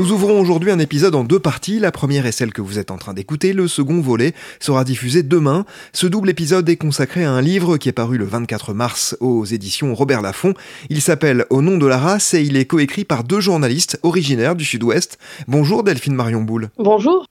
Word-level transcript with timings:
Nous 0.00 0.12
ouvrons 0.12 0.40
aujourd'hui 0.40 0.70
un 0.70 0.78
épisode 0.78 1.14
en 1.14 1.24
deux 1.24 1.38
parties. 1.38 1.78
La 1.78 1.92
première 1.92 2.24
est 2.24 2.32
celle 2.32 2.54
que 2.54 2.62
vous 2.62 2.78
êtes 2.78 2.90
en 2.90 2.96
train 2.96 3.12
d'écouter. 3.12 3.52
Le 3.52 3.68
second 3.68 4.00
volet 4.00 4.32
sera 4.58 4.82
diffusé 4.82 5.22
demain. 5.22 5.66
Ce 5.92 6.06
double 6.06 6.30
épisode 6.30 6.66
est 6.70 6.78
consacré 6.78 7.22
à 7.22 7.30
un 7.30 7.42
livre 7.42 7.76
qui 7.76 7.90
est 7.90 7.92
paru 7.92 8.16
le 8.16 8.24
24 8.24 8.72
mars 8.72 9.14
aux 9.20 9.44
éditions 9.44 9.94
Robert 9.94 10.22
Laffont. 10.22 10.54
Il 10.88 11.02
s'appelle 11.02 11.44
Au 11.50 11.60
nom 11.60 11.76
de 11.76 11.86
la 11.86 11.98
race 11.98 12.32
et 12.32 12.40
il 12.40 12.56
est 12.56 12.64
coécrit 12.64 13.04
par 13.04 13.24
deux 13.24 13.40
journalistes 13.40 14.00
originaires 14.02 14.56
du 14.56 14.64
Sud-Ouest. 14.64 15.18
Bonjour 15.48 15.82
Delphine 15.82 16.14
Marion 16.14 16.40
Boule. 16.40 16.70
Bonjour. 16.78 17.26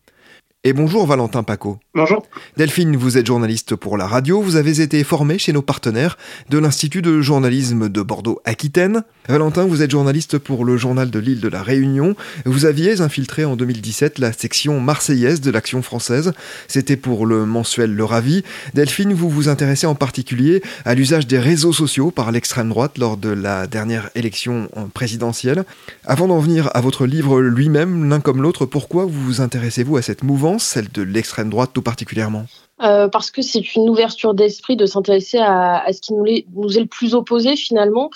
Et 0.66 0.74
bonjour 0.74 1.08
Valentin 1.08 1.42
Paco. 1.42 1.80
Bonjour. 1.96 2.22
Delphine, 2.58 2.98
vous 2.98 3.18
êtes 3.18 3.26
journaliste 3.26 3.78
pour 3.78 3.96
la 3.96 4.08
radio, 4.08 4.42
vous 4.42 4.58
avez 4.58 4.82
été 4.82 5.06
formé 5.06 5.38
chez 5.38 5.54
nos 5.54 5.62
partenaires 5.62 6.18
de 6.50 6.58
l'Institut 6.58 7.02
de 7.02 7.22
journalisme 7.22 7.88
de 7.88 8.02
Bordeaux-Aquitaine. 8.02 9.04
Valentin, 9.30 9.66
vous 9.66 9.84
êtes 9.84 9.92
journaliste 9.92 10.38
pour 10.38 10.66
le 10.66 10.76
journal 10.76 11.12
de 11.12 11.20
l'île 11.20 11.40
de 11.40 11.48
la 11.48 11.64
Réunion. 11.64 12.14
Vous 12.44 12.66
aviez 12.66 13.00
infiltré 13.00 13.46
en 13.46 13.56
2017 13.56 14.20
la 14.20 14.34
section 14.34 14.82
marseillaise 14.82 15.40
de 15.40 15.50
l'Action 15.50 15.82
française. 15.82 16.34
C'était 16.68 16.98
pour 16.98 17.26
le 17.26 17.46
mensuel 17.46 17.96
Le 17.96 18.04
Ravi. 18.04 18.44
Delphine, 18.74 19.14
vous 19.14 19.30
vous 19.30 19.48
intéressez 19.48 19.88
en 19.88 19.96
particulier 19.96 20.62
à 20.84 20.94
l'usage 20.94 21.26
des 21.26 21.40
réseaux 21.40 21.72
sociaux 21.74 22.12
par 22.12 22.34
l'extrême 22.34 22.68
droite 22.68 22.98
lors 22.98 23.16
de 23.16 23.30
la 23.30 23.66
dernière 23.66 24.10
élection 24.14 24.68
présidentielle. 24.94 25.64
Avant 26.04 26.28
d'en 26.28 26.40
venir 26.40 26.70
à 26.74 26.82
votre 26.82 27.06
livre 27.06 27.40
lui-même, 27.40 28.10
l'un 28.10 28.20
comme 28.20 28.42
l'autre, 28.42 28.66
pourquoi 28.66 29.06
vous 29.06 29.40
intéressez-vous 29.40 29.96
à 29.96 30.02
cette 30.02 30.24
mouvance 30.24 30.49
celle 30.58 30.90
de 30.90 31.02
l'extrême 31.02 31.50
droite 31.50 31.72
tout 31.74 31.82
particulièrement? 31.82 32.46
Euh, 32.82 33.10
parce 33.10 33.30
que 33.30 33.42
c'est 33.42 33.76
une 33.76 33.90
ouverture 33.90 34.34
d'esprit 34.34 34.78
de 34.78 34.86
s'intéresser 34.86 35.38
à, 35.38 35.86
ce 35.92 36.00
qui 36.00 36.14
nous 36.14 36.26
est, 36.26 36.46
le 36.80 36.86
plus 36.86 37.14
opposé 37.14 37.58
finalement. 37.58 38.10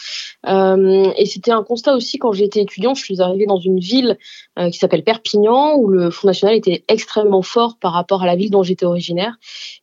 Euh, 0.47 1.11
et 1.17 1.25
c'était 1.25 1.51
un 1.51 1.63
constat 1.63 1.95
aussi 1.95 2.17
quand 2.17 2.31
j'étais 2.31 2.61
étudiant. 2.61 2.93
Je 2.93 3.03
suis 3.03 3.21
arrivée 3.21 3.45
dans 3.45 3.59
une 3.59 3.79
ville 3.79 4.17
euh, 4.57 4.69
qui 4.69 4.77
s'appelle 4.77 5.03
Perpignan 5.03 5.75
où 5.75 5.89
le 5.89 6.09
Front 6.11 6.27
National 6.27 6.55
était 6.55 6.85
extrêmement 6.87 7.41
fort 7.41 7.77
par 7.77 7.91
rapport 7.91 8.23
à 8.23 8.25
la 8.25 8.37
ville 8.37 8.51
dont 8.51 8.63
j'étais 8.63 8.85
originaire. 8.85 9.35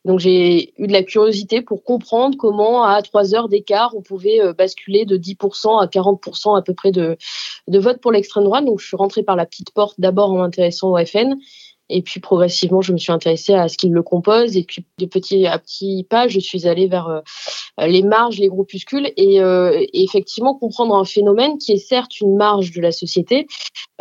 Donc 0.05 0.19
j'ai 0.19 0.73
eu 0.79 0.87
de 0.87 0.93
la 0.93 1.03
curiosité 1.03 1.61
pour 1.61 1.83
comprendre 1.83 2.35
comment 2.37 2.83
à 2.83 3.01
trois 3.03 3.35
heures 3.35 3.49
d'écart 3.49 3.93
on 3.95 4.01
pouvait 4.01 4.39
basculer 4.57 5.05
de 5.05 5.15
10% 5.15 5.79
à 5.79 5.85
40% 5.85 6.57
à 6.57 6.61
peu 6.63 6.73
près 6.73 6.91
de 6.91 7.17
vote 7.67 8.01
pour 8.01 8.11
l'extrême 8.11 8.45
droite. 8.45 8.65
Donc 8.65 8.79
je 8.79 8.87
suis 8.87 8.97
rentrée 8.97 9.21
par 9.21 9.35
la 9.35 9.45
petite 9.45 9.71
porte 9.71 9.99
d'abord 9.99 10.31
en 10.31 10.37
m'intéressant 10.37 10.91
au 10.91 11.05
FN 11.05 11.35
et 11.91 12.01
puis 12.01 12.19
progressivement, 12.19 12.81
je 12.81 12.93
me 12.93 12.97
suis 12.97 13.11
intéressée 13.11 13.53
à 13.53 13.67
ce 13.67 13.77
qu'il 13.77 13.91
le 13.91 14.01
compose. 14.01 14.55
Et 14.57 14.63
puis 14.63 14.85
de 14.97 15.05
petit 15.05 15.45
à 15.45 15.59
petit 15.59 16.05
pas, 16.09 16.27
je 16.27 16.39
suis 16.39 16.67
allée 16.67 16.87
vers 16.87 17.07
euh, 17.07 17.21
les 17.87 18.01
marges, 18.01 18.39
les 18.39 18.47
groupuscules, 18.47 19.11
et, 19.17 19.41
euh, 19.41 19.77
et, 19.93 20.03
effectivement 20.03 20.55
comprendre 20.55 20.95
un 20.95 21.03
phénomène 21.03 21.57
qui 21.57 21.73
est 21.73 21.77
certes 21.77 22.19
une 22.21 22.35
marge 22.35 22.71
de 22.71 22.81
la 22.81 22.91
société, 22.91 23.47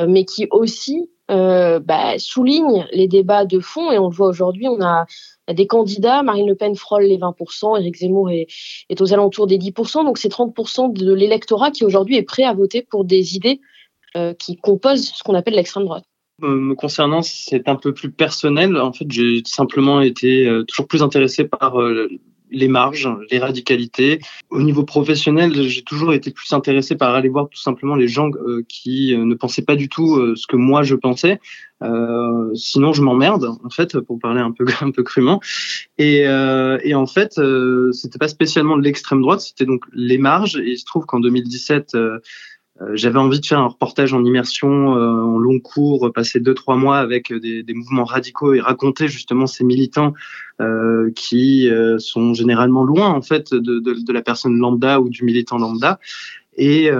euh, 0.01 0.07
mais 0.09 0.25
qui 0.25 0.47
aussi 0.51 1.11
bah, 1.29 2.19
souligne 2.19 2.89
les 2.91 3.07
débats 3.07 3.45
de 3.45 3.61
fond. 3.61 3.93
Et 3.93 3.99
on 3.99 4.09
le 4.09 4.15
voit 4.15 4.27
aujourd'hui, 4.27 4.67
on 4.67 4.83
a 4.83 5.07
des 5.53 5.69
candidats. 5.69 6.25
Marine 6.25 6.49
Le 6.49 6.57
Pen 6.57 6.75
frôle 6.75 7.05
les 7.05 7.19
20%, 7.19 7.79
Éric 7.79 7.99
Zemmour 7.99 8.31
est 8.31 9.01
aux 9.01 9.13
alentours 9.13 9.47
des 9.47 9.57
10%. 9.57 10.05
Donc 10.05 10.19
c'est 10.19 10.29
30% 10.29 10.93
de 10.93 11.15
l'électorat 11.15 11.71
qui 11.71 11.85
aujourd'hui 11.85 12.17
est 12.17 12.25
prêt 12.25 12.43
à 12.43 12.53
voter 12.53 12.83
pour 12.83 13.05
des 13.05 13.37
idées 13.37 13.61
qui 14.41 14.57
composent 14.57 15.13
ce 15.15 15.23
qu'on 15.23 15.35
appelle 15.35 15.55
l'extrême 15.55 15.85
droite 15.85 16.10
me 16.43 16.75
concernant, 16.75 17.23
c'est 17.23 17.69
un 17.69 17.77
peu 17.77 17.93
plus 17.93 18.11
personnel. 18.11 18.77
En 18.77 18.93
fait, 18.93 19.11
j'ai 19.11 19.43
simplement 19.45 20.01
été 20.01 20.47
euh, 20.47 20.63
toujours 20.65 20.87
plus 20.87 21.03
intéressé 21.03 21.45
par 21.45 21.81
euh, 21.81 22.09
les 22.51 22.69
marges, 22.69 23.09
les 23.31 23.39
radicalités. 23.39 24.21
Au 24.51 24.61
niveau 24.61 24.85
professionnel, 24.85 25.69
j'ai 25.69 25.83
toujours 25.83 26.13
été 26.13 26.31
plus 26.33 26.53
intéressé 26.53 26.97
par 26.97 27.15
aller 27.15 27.29
voir 27.29 27.49
tout 27.49 27.61
simplement 27.61 27.95
les 27.95 28.09
gens 28.09 28.31
euh, 28.31 28.65
qui 28.69 29.17
ne 29.17 29.35
pensaient 29.35 29.63
pas 29.63 29.77
du 29.77 29.89
tout 29.89 30.35
ce 30.35 30.47
que 30.49 30.57
moi 30.57 30.83
je 30.83 30.97
pensais. 30.97 31.41
sinon, 32.55 32.93
je 32.93 33.03
m'emmerde, 33.03 33.57
en 33.63 33.71
fait, 33.71 34.01
pour 34.01 34.19
parler 34.19 34.41
un 34.41 34.51
peu 34.51 34.65
un 34.81 34.91
peu 34.91 35.05
crûment. 35.05 35.41
Et, 35.99 36.27
en 36.29 37.07
fait, 37.07 37.41
c'était 37.93 38.19
pas 38.19 38.29
spécialement 38.29 38.77
l'extrême 38.77 39.23
droite, 39.23 39.43
c'était 39.43 39.67
donc 39.67 39.85
les 39.93 40.19
marges. 40.19 40.57
Et 40.57 40.71
il 40.71 40.79
se 40.79 40.85
trouve 40.85 41.07
qu'en 41.07 41.21
2017 41.21 41.95
euh, 41.95 42.19
j'avais 42.95 43.19
envie 43.19 43.41
de 43.41 43.47
faire 43.47 43.59
un 43.59 43.67
reportage 43.67 44.15
en 44.15 44.25
immersion, 44.25 44.97
euh, 44.97 45.23
en 45.23 45.39
long 45.39 45.61
cours, 45.61 46.11
passer 46.13 46.41
deux 46.41 46.55
trois 46.55 46.77
mois 46.77 46.99
avec 46.99 47.33
des, 47.33 47.63
des, 47.63 47.75
mouvements 47.75 48.05
radicaux 48.05 48.55
et 48.55 48.61
raconter 48.61 49.07
justement 49.07 49.47
ces 49.47 49.65
militants 49.65 50.15
euh, 50.61 51.11
qui 51.15 51.69
euh, 51.69 51.99
sont 51.99 52.33
généralement 52.33 52.83
loin 52.85 53.09
en 53.09 53.23
fait 53.23 53.53
de, 53.53 53.81
de, 53.81 53.93
de, 53.93 54.13
la 54.13 54.23
personne 54.23 54.57
lambda 54.57 55.01
ou 55.01 55.11
du 55.11 55.25
militant 55.25 55.59
lambda. 55.59 56.01
Et 56.57 56.91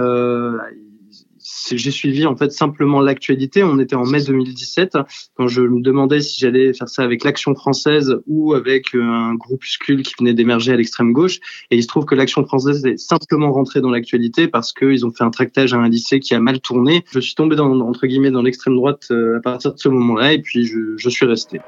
j'ai 1.71 1.91
suivi 1.91 2.25
en 2.25 2.35
fait 2.35 2.51
simplement 2.51 3.01
l'actualité. 3.01 3.63
On 3.63 3.79
était 3.79 3.95
en 3.95 4.05
mai 4.05 4.21
2017 4.23 4.97
quand 5.35 5.47
je 5.47 5.61
me 5.61 5.81
demandais 5.81 6.21
si 6.21 6.39
j'allais 6.39 6.73
faire 6.73 6.89
ça 6.89 7.03
avec 7.03 7.23
l'Action 7.23 7.55
française 7.55 8.17
ou 8.27 8.53
avec 8.53 8.95
euh, 8.95 9.01
un 9.01 9.35
groupuscule 9.35 10.03
qui 10.03 10.13
venait 10.19 10.33
d'émerger 10.33 10.73
à 10.73 10.75
l'extrême 10.75 11.13
gauche. 11.13 11.39
Et 11.69 11.77
il 11.77 11.83
se 11.83 11.87
trouve 11.87 12.05
que 12.05 12.15
l'Action 12.15 12.45
française 12.45 12.85
est 12.85 12.97
simplement 12.97 13.51
rentrée 13.51 13.81
dans 13.81 13.91
l'actualité 13.91 14.47
parce 14.47 14.73
qu'ils 14.73 15.05
ont 15.05 15.11
fait 15.11 15.23
un 15.23 15.29
tractage 15.29 15.73
à 15.73 15.77
un 15.77 15.89
lycée 15.89 16.19
qui 16.19 16.33
a 16.33 16.39
mal 16.39 16.59
tourné. 16.59 17.03
Je 17.11 17.19
suis 17.19 17.35
tombé 17.35 17.55
dans, 17.55 17.79
entre 17.81 18.07
guillemets 18.07 18.31
dans 18.31 18.41
l'extrême 18.41 18.75
droite 18.75 19.07
euh, 19.11 19.37
à 19.37 19.41
partir 19.41 19.73
de 19.73 19.79
ce 19.79 19.89
moment-là 19.89 20.33
et 20.33 20.41
puis 20.41 20.65
je, 20.65 20.97
je 20.97 21.09
suis 21.09 21.25
resté. 21.25 21.59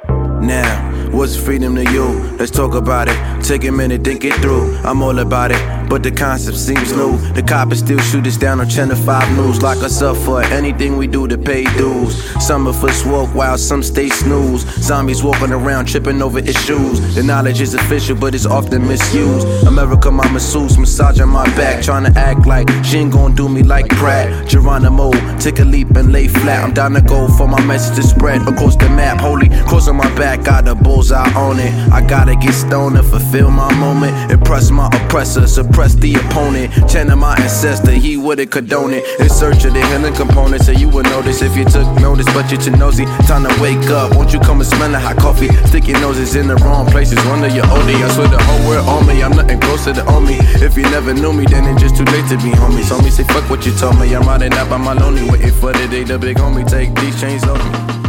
Now, 0.42 0.66
what's 1.12 1.38
freedom 1.38 1.75
to 1.75 1.84
you? 1.84 2.04
Let's 2.38 2.52
talk 2.52 2.75
about 2.75 3.08
it. 3.08 3.32
Take 3.44 3.66
a 3.66 3.72
minute, 3.72 4.06
think 4.06 4.24
it 4.24 4.34
through. 4.36 4.74
I'm 4.86 5.02
all 5.02 5.20
about 5.20 5.52
it, 5.52 5.90
but 5.90 6.02
the 6.02 6.12
concept 6.12 6.58
seems 6.58 6.94
new. 6.94 7.18
The 7.34 7.44
coppers 7.44 7.80
still 7.80 8.00
shoot 8.00 8.26
us 8.26 8.38
down 8.38 8.62
on 8.62 8.70
Channel 8.70 8.96
5 8.96 9.36
News, 9.36 9.62
lock 9.62 9.80
us 9.80 10.02
up 10.02 10.16
for 10.16 10.42
anything 10.44 10.96
we 10.96 11.08
do 11.08 11.28
to 11.28 11.38
pay 11.38 11.66
dues. 11.76 12.24
Some 12.46 12.68
of 12.68 12.81
us 12.86 13.06
walk 13.06 13.36
while 13.36 13.58
some 13.58 13.84
stay 13.84 14.08
snooze. 14.08 14.62
Zombies 14.81 15.24
walking 15.24 15.52
around 15.52 15.88
tripping 15.88 16.22
over 16.22 16.40
issues. 16.40 17.16
The 17.16 17.22
knowledge 17.22 17.59
is 17.59 17.74
official, 17.74 18.16
but 18.16 18.34
it's 18.34 18.46
often 18.46 18.88
misused. 18.88 19.46
America, 19.68 20.10
my 20.10 20.30
masseuse, 20.31 20.78
massaging 20.78 21.28
my 21.28 21.46
back, 21.58 21.84
trying 21.84 22.12
to 22.12 22.18
act 22.18 22.48
like 22.48 22.70
she 22.86 23.00
ain't 23.00 23.12
gonna 23.12 23.36
do 23.36 23.50
me 23.50 23.62
like 23.62 23.90
Pratt. 23.90 24.48
Geronimo, 24.48 25.12
take 25.40 25.60
a 25.60 25.66
leap 25.66 25.90
and 25.98 26.14
lay 26.14 26.30
flat. 26.30 26.64
I'm 26.64 26.74
down 26.74 26.94
to 26.94 27.02
go 27.02 27.28
for 27.28 27.48
my 27.50 27.62
message 27.66 27.98
to 27.98 28.04
spread 28.04 28.42
across 28.48 28.78
the 28.78 28.88
map. 28.88 29.20
Holy 29.20 29.50
cross 29.68 29.90
on 29.90 29.98
my 29.98 30.16
back 30.16 30.46
got 30.46 30.66
a 30.68 30.75
bullseye 30.75 31.30
on 31.34 31.60
it. 31.60 31.74
I 31.92 32.06
gotta 32.06 32.36
get 32.38 32.54
stoned 32.54 32.96
to 32.96 33.04
fulfill 33.33 33.49
my 33.49 33.73
moment. 33.79 34.31
Impress 34.31 34.69
my 34.69 34.88
oppressor, 34.88 35.47
suppress 35.47 35.95
the 35.95 36.15
opponent. 36.15 36.71
Chanting 36.89 37.18
my 37.18 37.35
ancestor, 37.38 37.91
he 37.91 38.15
wouldn't 38.15 38.51
condone 38.51 38.94
it. 38.94 39.03
In 39.19 39.30
search 39.30 39.65
of 39.65 39.74
the 39.74 39.81
hidden 39.81 40.13
components, 40.13 40.68
so 40.68 40.71
you 40.71 40.88
would 40.89 41.06
notice 41.06 41.41
if 41.41 41.57
you 41.57 41.65
took 41.65 41.88
notice, 42.00 42.27
but 42.33 42.51
you're 42.51 42.62
too 42.62 42.71
nosy. 42.77 43.06
Time 43.25 43.44
to 43.44 43.62
wake 43.62 43.89
up, 43.89 44.15
won't 44.15 44.33
you 44.33 44.39
come 44.39 44.59
and 44.59 44.69
smell 44.69 44.91
the 44.91 45.00
hot 45.00 45.18
coffee? 45.18 45.50
Stick 45.68 45.88
your 45.88 46.00
noses 46.00 46.35
in 46.35 46.47
the 46.47 46.56
wrong 46.57 46.85
places, 46.85 47.18
wonder 47.25 47.47
you're 47.47 47.65
OD. 47.65 47.89
I 47.89 48.09
swear 48.13 48.27
the 48.27 48.38
whole 48.38 48.69
world 48.69 48.88
on 48.88 49.07
me, 49.07 49.24
I'm 49.24 49.31
nothing 49.31 49.59
closer 49.59 49.94
to 49.94 50.06
on 50.06 50.25
me. 50.25 50.38
If 50.62 50.77
you 50.77 50.83
never 50.83 51.13
knew 51.13 51.33
me, 51.33 51.45
then 51.45 51.65
it's 51.65 51.81
just 51.81 51.95
too 51.95 52.06
late 52.06 52.27
to 52.29 52.38
be 52.38 52.51
homies. 52.62 52.89
Homie, 52.94 53.09
say 53.09 53.24
fuck 53.24 53.50
what 53.50 53.65
you 53.65 53.74
told 53.74 54.00
me. 54.00 54.13
I'm 54.13 54.24
riding 54.24 54.53
out 54.53 54.69
by 54.69 54.77
my 54.77 54.94
lonely, 54.94 55.27
waiting 55.29 55.53
for 55.53 55.74
the 55.74 55.88
day 55.88 56.03
the 56.03 56.19
big 56.19 56.38
homie 56.38 56.68
take 56.69 56.94
these 56.95 57.19
chains 57.19 57.44
off 57.45 57.57
me. 57.57 58.02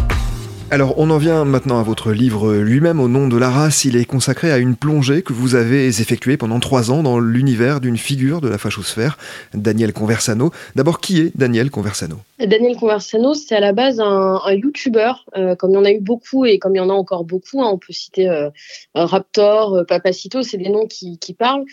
Alors 0.71 0.95
on 0.97 1.11
en 1.11 1.19
vient 1.19 1.45
maintenant 1.45 1.79
à 1.79 1.83
votre 1.83 2.11
livre 2.11 2.55
lui-même, 2.55 2.99
Au 2.99 3.07
nom 3.07 3.29
de 3.29 3.37
la 3.37 3.51
race. 3.51 3.85
Il 3.85 3.97
est 3.97 4.07
consacré 4.07 4.51
à 4.51 4.59
une 4.59 4.77
plongée 4.77 5.23
que 5.23 5.33
vous 5.33 5.55
avez 5.55 5.87
effectuée 5.87 6.37
pendant 6.37 6.59
trois 6.59 6.91
ans 6.91 7.03
dans 7.03 7.21
l'univers 7.21 7.81
d'une 7.81 7.99
figure 7.99 8.41
de 8.41 8.49
la 8.49 8.57
fachosphère, 8.57 9.19
Daniel 9.53 9.93
Conversano. 9.93 10.51
D'abord, 10.75 11.01
qui 11.01 11.21
est 11.21 11.37
Daniel 11.37 11.71
Conversano? 11.71 12.17
Daniel 12.39 12.77
Conversano, 12.77 13.35
c'est 13.35 13.55
à 13.55 13.61
la 13.61 13.73
base 13.73 14.01
un, 14.01 14.41
YouTuber, 14.51 15.13
euh, 15.37 15.55
comme 15.55 15.71
il 15.71 15.75
y 15.75 15.77
en 15.77 15.85
a 15.85 15.93
eu 15.93 16.01
beaucoup 16.01 16.45
et 16.47 16.59
comme 16.59 16.75
il 16.75 16.79
y 16.79 16.81
en 16.81 16.91
a 16.91 16.95
encore 16.95 17.25
beaucoup. 17.25 17.63
Hein, 17.63 17.69
on 17.71 17.79
peut 17.79 17.93
citer 17.93 18.29
euh, 18.29 18.49
Raptor, 18.95 19.75
euh, 19.75 19.85
Papacito, 19.85 20.43
c'est 20.43 20.57
des 20.57 20.71
noms 20.71 20.87
qui, 20.87 21.19
qui 21.19 21.35
parlent. 21.35 21.65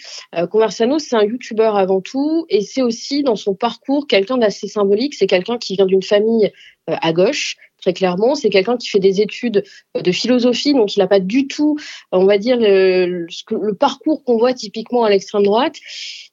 Conversano, 0.51 0.99
c'est 0.99 1.15
un 1.15 1.23
YouTuber 1.23 1.71
avant 1.75 2.01
tout 2.01 2.45
et 2.49 2.61
c'est 2.61 2.81
aussi 2.81 3.23
dans 3.23 3.35
son 3.35 3.55
parcours 3.55 4.05
quelqu'un 4.05 4.37
d'assez 4.37 4.67
symbolique. 4.67 5.15
C'est 5.15 5.27
quelqu'un 5.27 5.57
qui 5.57 5.75
vient 5.75 5.85
d'une 5.85 6.03
famille 6.03 6.51
à 6.87 7.13
gauche, 7.13 7.55
très 7.81 7.93
clairement. 7.93 8.35
C'est 8.35 8.49
quelqu'un 8.49 8.77
qui 8.77 8.89
fait 8.89 8.99
des 8.99 9.21
études 9.21 9.63
de 9.95 10.11
philosophie, 10.11 10.73
donc 10.73 10.95
il 10.95 10.99
n'a 10.99 11.07
pas 11.07 11.19
du 11.19 11.47
tout, 11.47 11.77
on 12.11 12.25
va 12.25 12.37
dire, 12.37 12.57
le, 12.57 13.27
parcours 13.73 14.23
qu'on 14.23 14.37
voit 14.37 14.53
typiquement 14.53 15.03
à 15.03 15.09
l'extrême 15.09 15.43
droite. 15.43 15.75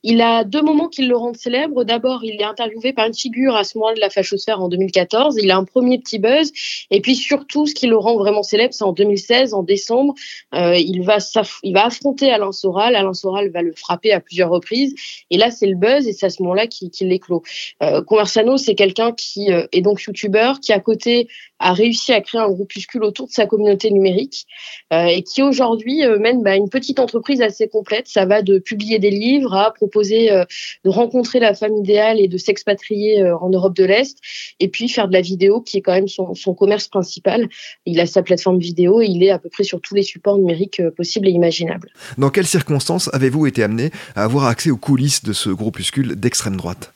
Il 0.04 0.20
a 0.20 0.44
deux 0.44 0.62
moments 0.62 0.88
qui 0.88 1.02
le 1.06 1.16
rendent 1.16 1.36
célèbre. 1.36 1.84
D'abord, 1.84 2.22
il 2.22 2.40
est 2.40 2.44
interviewé 2.44 2.92
par 2.92 3.06
une 3.06 3.14
figure 3.14 3.56
à 3.56 3.64
ce 3.64 3.76
moment 3.76 3.92
de 3.92 3.98
la 3.98 4.10
fachosphère 4.10 4.60
en 4.60 4.68
2014. 4.68 5.38
Il 5.42 5.50
a 5.50 5.56
un 5.56 5.64
premier 5.64 5.98
petit 5.98 6.18
buzz. 6.18 6.52
Et 6.90 7.00
puis 7.00 7.16
surtout, 7.16 7.66
ce 7.66 7.74
qui 7.74 7.86
le 7.88 7.96
rend 7.96 8.16
vraiment 8.16 8.44
célèbre, 8.44 8.72
c'est 8.74 8.84
en 8.84 8.92
2016, 8.92 9.54
en 9.54 9.62
décembre, 9.62 10.14
euh, 10.54 10.76
il, 10.76 11.02
va 11.02 11.18
il 11.64 11.74
va 11.74 11.86
affronter 11.86 12.30
Alain 12.30 12.52
Soral. 12.52 12.94
Alain 12.94 13.12
Soral 13.12 13.50
va 13.50 13.62
le 13.62 13.72
frapper 13.72 14.12
à 14.12 14.20
plusieurs 14.20 14.50
reprises. 14.50 14.94
Et 15.30 15.36
là, 15.36 15.50
c'est 15.50 15.66
le 15.66 15.74
buzz 15.74 16.06
et 16.06 16.12
c'est 16.12 16.26
à 16.26 16.30
ce 16.30 16.42
moment-là 16.42 16.68
qu'il 16.68 16.90
qu 16.90 17.04
l'éclot. 17.04 17.42
Euh, 17.82 18.02
Conversano, 18.02 18.56
c'est 18.56 18.74
quelqu'un 18.74 19.12
qui 19.12 19.52
euh, 19.52 19.66
est 19.72 19.80
donc 19.80 20.02
youtubeur, 20.02 20.60
qui 20.60 20.72
à 20.72 20.80
côté 20.80 21.28
a 21.58 21.72
réussi 21.72 22.12
à 22.12 22.20
créer 22.20 22.40
un 22.40 22.48
groupuscule 22.48 23.02
autour 23.02 23.26
de 23.26 23.32
sa 23.32 23.46
communauté 23.46 23.90
numérique 23.90 24.46
euh, 24.92 25.06
et 25.06 25.22
qui 25.22 25.42
aujourd'hui 25.42 26.04
euh, 26.04 26.18
mène 26.18 26.42
bah, 26.42 26.56
une 26.56 26.68
petite 26.68 26.98
entreprise 26.98 27.42
assez 27.42 27.68
complète. 27.68 28.06
Ça 28.06 28.26
va 28.26 28.42
de 28.42 28.58
publier 28.58 28.98
des 28.98 29.10
livres 29.10 29.54
à 29.54 29.72
proposer 29.72 30.30
euh, 30.30 30.44
de 30.84 30.90
rencontrer 30.90 31.40
la 31.40 31.54
femme 31.54 31.76
idéale 31.76 32.20
et 32.20 32.28
de 32.28 32.38
s'expatrier 32.38 33.22
en 33.40 33.48
Europe 33.50 33.74
de 33.74 33.84
l'Est 33.84 34.18
et 34.60 34.68
puis 34.68 34.88
faire 34.88 35.08
de 35.08 35.12
la 35.12 35.20
vidéo 35.20 35.60
qui 35.60 35.78
est 35.78 35.82
quand 35.82 35.92
même 35.92 36.08
son, 36.08 36.34
son, 36.34 36.54
commerce 36.54 36.88
principal. 36.88 37.48
Il 37.86 38.00
a 38.00 38.06
sa 38.06 38.22
plateforme 38.22 38.58
vidéo 38.58 39.00
et 39.00 39.06
il 39.06 39.22
est 39.22 39.30
à 39.30 39.38
peu 39.38 39.48
près 39.48 39.64
sur 39.64 39.80
tous 39.80 39.94
les 39.94 40.02
supports 40.02 40.38
numériques 40.38 40.82
possibles 40.96 41.28
et 41.28 41.32
imaginables. 41.32 41.90
Dans 42.16 42.30
quelles 42.30 42.46
circonstances 42.46 43.10
avez-vous 43.12 43.46
été 43.46 43.62
amené 43.62 43.90
à 44.14 44.24
avoir 44.24 44.46
accès 44.46 44.70
aux 44.70 44.76
coulisses 44.76 45.22
de 45.22 45.32
ce 45.32 45.50
groupuscule 45.50 46.16
d'extrême 46.16 46.56
droite? 46.56 46.92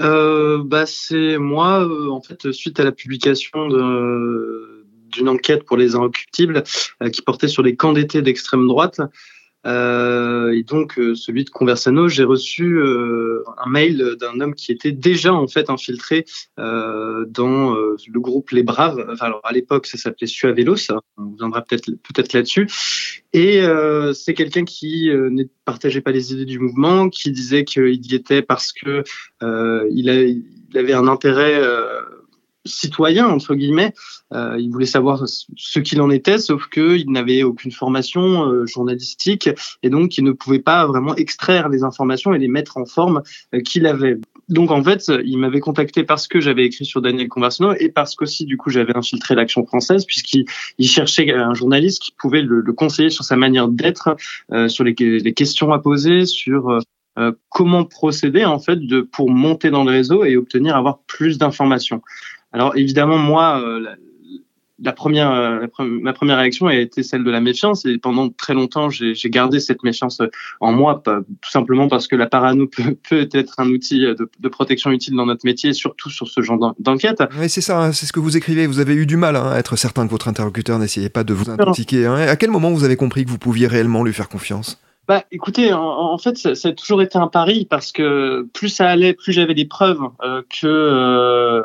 Euh, 0.00 0.62
bah, 0.64 0.86
C'est 0.86 1.38
moi, 1.38 1.84
euh, 1.84 2.10
en 2.10 2.20
fait, 2.20 2.52
suite 2.52 2.80
à 2.80 2.84
la 2.84 2.92
publication 2.92 3.68
d'une 3.68 5.28
enquête 5.28 5.64
pour 5.64 5.76
les 5.76 5.94
inrecuptibles 5.94 6.62
euh, 7.02 7.10
qui 7.10 7.22
portait 7.22 7.48
sur 7.48 7.62
les 7.62 7.76
camps 7.76 7.92
d'extrême 7.92 8.66
droite. 8.66 9.00
Euh, 9.66 10.52
et 10.52 10.62
donc 10.62 10.98
euh, 10.98 11.14
celui 11.14 11.44
de 11.44 11.50
Conversano, 11.50 12.08
j'ai 12.08 12.24
reçu 12.24 12.78
euh, 12.78 13.42
un 13.58 13.68
mail 13.68 14.16
d'un 14.20 14.40
homme 14.40 14.54
qui 14.54 14.70
était 14.70 14.92
déjà 14.92 15.34
en 15.34 15.48
fait 15.48 15.70
infiltré 15.70 16.24
dans 16.56 17.74
le 17.74 18.20
groupe 18.20 18.50
Les 18.50 18.62
Braves. 18.62 19.16
Alors 19.20 19.40
à 19.44 19.52
l'époque, 19.52 19.86
ça 19.86 19.98
s'appelait 19.98 20.26
Suavelos. 20.26 20.90
On 21.16 21.34
viendra 21.36 21.62
peut-être 21.62 21.86
peut-être 21.86 22.32
là-dessus. 22.32 22.68
Et 23.32 23.62
c'est 24.14 24.34
quelqu'un 24.34 24.64
qui 24.64 25.08
ne 25.10 25.44
partageait 25.64 26.00
pas 26.00 26.12
les 26.12 26.32
idées 26.32 26.44
du 26.44 26.58
mouvement, 26.58 27.08
qui 27.08 27.30
disait 27.30 27.64
qu'il 27.64 28.06
y 28.06 28.14
était 28.14 28.42
parce 28.42 28.72
que 28.72 29.02
il, 29.42 30.10
a, 30.10 30.22
il, 30.22 30.44
avait 30.74 30.94
un 30.94 31.08
intérêt 31.08 31.60
citoyen 32.66 33.26
entre 33.26 33.54
guillemets. 33.54 33.94
Euh, 34.32 34.56
il 34.58 34.70
voulait 34.70 34.86
savoir 34.86 35.24
ce 35.26 35.80
qu'il 35.80 36.00
en 36.00 36.10
était, 36.10 36.38
sauf 36.38 36.68
qu'il 36.68 37.10
n'avait 37.10 37.42
aucune 37.42 37.70
formation 37.70 38.50
euh, 38.50 38.66
journalistique 38.66 39.48
et 39.82 39.90
donc 39.90 40.18
il 40.18 40.24
ne 40.24 40.32
pouvait 40.32 40.58
pas 40.58 40.86
vraiment 40.86 41.14
extraire 41.14 41.68
les 41.68 41.84
informations 41.84 42.34
et 42.34 42.38
les 42.38 42.48
mettre 42.48 42.76
en 42.76 42.86
forme 42.86 43.22
euh, 43.54 43.60
qu'il 43.60 43.86
avait. 43.86 44.18
Donc 44.48 44.70
en 44.70 44.82
fait, 44.82 45.10
il 45.24 45.38
m'avait 45.38 45.60
contacté 45.60 46.04
parce 46.04 46.28
que 46.28 46.40
j'avais 46.40 46.64
écrit 46.66 46.84
sur 46.84 47.00
Daniel 47.02 47.28
Conversino 47.28 47.72
et 47.78 47.88
parce 47.88 48.14
qu'aussi 48.14 48.44
du 48.44 48.56
coup 48.56 48.70
j'avais 48.70 48.96
infiltré 48.96 49.34
l'action 49.34 49.66
française 49.66 50.04
puisqu'il 50.04 50.46
cherchait 50.80 51.32
un 51.32 51.54
journaliste 51.54 52.02
qui 52.02 52.12
pouvait 52.16 52.42
le, 52.42 52.60
le 52.60 52.72
conseiller 52.72 53.10
sur 53.10 53.24
sa 53.24 53.36
manière 53.36 53.68
d'être, 53.68 54.16
euh, 54.52 54.68
sur 54.68 54.84
les, 54.84 54.94
les, 54.98 55.34
questions 55.34 55.72
à 55.72 55.80
poser, 55.80 56.26
sur 56.26 56.80
euh, 57.18 57.32
comment 57.48 57.84
procéder 57.84 58.44
en 58.44 58.58
fait 58.58 58.76
de, 58.76 59.00
pour 59.00 59.30
monter 59.30 59.70
dans 59.70 59.84
le 59.84 59.90
réseau 59.90 60.24
et 60.24 60.36
obtenir 60.36 60.76
avoir 60.76 60.98
plus 61.06 61.38
d'informations. 61.38 62.02
Alors 62.56 62.74
évidemment, 62.74 63.18
moi, 63.18 63.60
euh, 63.62 63.84
la, 64.82 64.92
première, 64.92 65.30
euh, 65.30 65.66
ma 65.78 66.14
première 66.14 66.38
réaction 66.38 66.68
a 66.68 66.74
été 66.74 67.02
celle 67.02 67.22
de 67.22 67.30
la 67.30 67.42
méfiance 67.42 67.84
et 67.84 67.98
pendant 67.98 68.30
très 68.30 68.54
longtemps, 68.54 68.88
j'ai 68.88 69.14
gardé 69.28 69.60
cette 69.60 69.82
méfiance 69.82 70.22
en 70.60 70.72
moi, 70.72 71.02
tout 71.04 71.50
simplement 71.50 71.86
parce 71.86 72.08
que 72.08 72.16
la 72.16 72.26
parano 72.26 72.66
peut, 72.76 72.96
peut 73.10 73.28
être 73.30 73.56
un 73.58 73.68
outil 73.68 74.00
de, 74.00 74.30
de, 74.40 74.48
protection 74.48 74.90
utile 74.90 75.16
dans 75.16 75.26
notre 75.26 75.44
métier, 75.44 75.74
surtout 75.74 76.08
sur 76.08 76.28
ce 76.28 76.40
genre 76.40 76.74
d'enquête. 76.78 77.22
Oui, 77.38 77.50
c'est 77.50 77.60
ça, 77.60 77.78
hein, 77.78 77.92
c'est 77.92 78.06
ce 78.06 78.12
que 78.14 78.20
vous 78.20 78.38
écrivez. 78.38 78.66
Vous 78.66 78.80
avez 78.80 78.94
eu 78.94 79.04
du 79.04 79.18
mal 79.18 79.36
hein, 79.36 79.50
à 79.52 79.58
être 79.58 79.76
certain 79.76 80.06
que 80.06 80.10
votre 80.10 80.28
interlocuteur 80.28 80.78
n'essayait 80.78 81.10
pas 81.10 81.24
de 81.24 81.34
vous 81.34 81.50
intoxiquer. 81.50 82.06
Hein. 82.06 82.14
À 82.14 82.36
quel 82.36 82.50
moment 82.50 82.70
vous 82.70 82.84
avez 82.84 82.96
compris 82.96 83.26
que 83.26 83.30
vous 83.30 83.36
pouviez 83.36 83.66
réellement 83.66 84.02
lui 84.02 84.14
faire 84.14 84.30
confiance? 84.30 84.80
Bah, 85.08 85.22
écoutez, 85.30 85.72
en, 85.72 85.82
en 85.82 86.18
fait, 86.18 86.36
ça, 86.36 86.56
ça, 86.56 86.70
a 86.70 86.72
toujours 86.72 87.00
été 87.00 87.16
un 87.16 87.28
pari 87.28 87.64
parce 87.64 87.92
que 87.92 88.48
plus 88.52 88.68
ça 88.68 88.88
allait, 88.88 89.12
plus 89.12 89.32
j'avais 89.32 89.54
des 89.54 89.64
preuves 89.64 90.00
euh, 90.24 90.42
que 90.60 90.66
euh, 90.66 91.62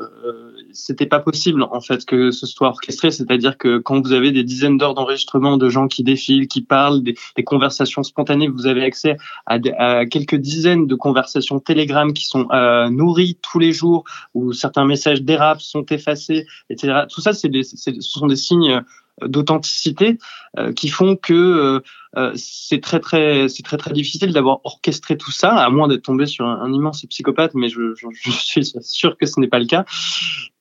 c'était 0.74 1.06
pas 1.06 1.20
possible 1.20 1.64
en 1.64 1.82
fait 1.82 2.06
que 2.06 2.32
ce 2.32 2.46
soit 2.46 2.70
orchestré. 2.70 3.12
C'est-à-dire 3.12 3.58
que 3.58 3.78
quand 3.78 4.02
vous 4.02 4.14
avez 4.14 4.32
des 4.32 4.44
dizaines 4.44 4.78
d'heures 4.78 4.94
d'enregistrement 4.94 5.58
de 5.58 5.70
gens 5.70 5.88
qui 5.88 6.04
défilent, 6.04 6.48
qui 6.48 6.62
parlent, 6.62 7.02
des, 7.04 7.16
conversations 7.44 8.04
spontanées, 8.04 8.48
vous 8.48 8.68
avez 8.68 8.84
accès 8.84 9.18
à, 9.46 10.06
quelques 10.06 10.36
dizaines 10.36 10.88
de 10.88 10.96
conversations 10.96 11.60
Telegram 11.60 12.14
qui 12.14 12.26
sont 12.26 12.48
euh, 12.52 12.90
nourries 12.90 13.38
tous 13.42 13.60
les 13.60 13.74
jours, 13.74 14.04
où 14.34 14.54
certains 14.54 14.86
messages 14.86 15.22
dérapent, 15.22 15.62
sont 15.62 15.86
effacés, 15.88 16.46
etc. 16.70 17.02
Tout 17.10 17.22
ça, 17.22 17.34
c'est 17.34 17.52
ce 17.64 17.92
sont 18.00 18.28
des 18.28 18.36
signes 18.36 18.82
d'authenticité 19.28 20.18
euh, 20.58 20.74
qui 20.74 20.90
font 20.90 21.16
que 21.16 21.34
euh, 21.34 21.80
euh, 22.18 22.32
c'est 22.36 22.82
très 22.82 23.00
très 23.00 23.48
c'est 23.48 23.64
très 23.64 23.78
très 23.78 23.94
difficile 23.94 24.34
d'avoir 24.34 24.60
orchestré 24.64 25.18
tout 25.18 25.32
ça 25.32 25.56
à 25.56 25.70
moins 25.70 25.88
d'être 25.88 26.04
tombé 26.04 26.26
sur 26.26 26.46
un, 26.46 26.72
immense 26.72 27.06
psychopathe 27.06 27.54
mais 27.54 27.70
je, 27.70 27.96
je, 27.96 28.08
je, 28.12 28.32
suis 28.32 28.66
sûr 28.82 29.18
que 29.18 29.26
ce 29.26 29.40
n'est 29.40 29.48
pas 29.48 29.60
le 29.60 29.66
cas. 29.66 29.86